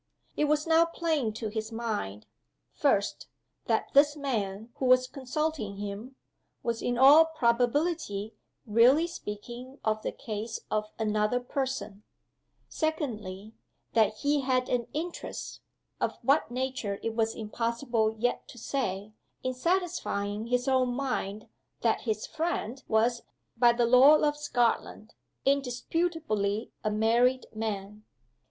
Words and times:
It 0.35 0.45
was 0.45 0.65
now 0.65 0.85
plain 0.85 1.31
to 1.33 1.49
his 1.49 1.71
mind 1.71 2.25
first, 2.73 3.27
that 3.67 3.93
this 3.93 4.15
man 4.17 4.71
who 4.77 4.85
was 4.87 5.05
consulting 5.05 5.77
him, 5.77 6.15
was, 6.63 6.81
in 6.81 6.97
all 6.97 7.25
probability, 7.37 8.33
really 8.65 9.05
speaking 9.05 9.77
of 9.85 10.01
the 10.01 10.11
case 10.11 10.59
of 10.71 10.89
another 10.97 11.39
person: 11.39 12.01
secondly, 12.67 13.53
that 13.93 14.15
he 14.21 14.41
had 14.41 14.69
an 14.69 14.87
interest 14.91 15.61
(of 15.99 16.17
what 16.23 16.49
nature 16.49 16.99
it 17.03 17.13
was 17.13 17.35
impossible 17.35 18.15
yet 18.17 18.47
to 18.47 18.57
say) 18.57 19.11
in 19.43 19.53
satisfying 19.53 20.47
his 20.47 20.67
own 20.67 20.95
mind 20.95 21.47
that 21.81 22.01
"his 22.09 22.25
friend" 22.25 22.83
was, 22.87 23.21
by 23.55 23.71
the 23.71 23.85
law 23.85 24.15
of 24.15 24.35
Scotland, 24.35 25.13
indisputably 25.45 26.71
a 26.83 26.89
married 26.89 27.45
man. 27.53 28.03